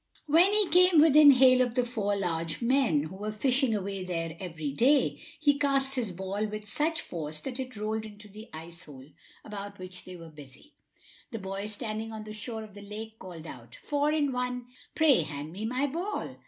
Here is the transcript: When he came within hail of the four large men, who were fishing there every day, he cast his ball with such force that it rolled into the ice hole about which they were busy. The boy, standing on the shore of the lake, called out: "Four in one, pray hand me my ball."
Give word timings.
When 0.25 0.51
he 0.51 0.67
came 0.69 0.99
within 0.99 1.29
hail 1.29 1.61
of 1.61 1.75
the 1.75 1.83
four 1.85 2.15
large 2.15 2.59
men, 2.59 3.03
who 3.03 3.17
were 3.17 3.31
fishing 3.31 3.69
there 3.73 4.35
every 4.39 4.71
day, 4.71 5.21
he 5.39 5.59
cast 5.59 5.93
his 5.93 6.11
ball 6.11 6.47
with 6.47 6.67
such 6.67 7.01
force 7.03 7.39
that 7.41 7.59
it 7.59 7.75
rolled 7.75 8.03
into 8.05 8.27
the 8.27 8.49
ice 8.51 8.85
hole 8.85 9.05
about 9.45 9.77
which 9.77 10.03
they 10.05 10.15
were 10.15 10.29
busy. 10.29 10.73
The 11.29 11.37
boy, 11.37 11.67
standing 11.67 12.11
on 12.11 12.23
the 12.23 12.33
shore 12.33 12.63
of 12.63 12.73
the 12.73 12.81
lake, 12.81 13.19
called 13.19 13.45
out: 13.45 13.75
"Four 13.75 14.11
in 14.11 14.31
one, 14.31 14.65
pray 14.95 15.21
hand 15.21 15.51
me 15.53 15.65
my 15.65 15.85
ball." 15.85 16.35